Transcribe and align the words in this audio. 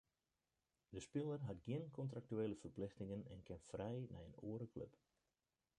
De 0.95 1.01
spiler 1.05 1.43
hat 1.49 1.61
gjin 1.65 1.85
kontraktuele 1.97 2.59
ferplichtingen 2.63 3.21
en 3.35 3.45
kin 3.49 3.61
frij 3.69 3.99
nei 4.11 4.25
in 4.31 4.39
oare 4.49 4.67
klup. 4.77 4.93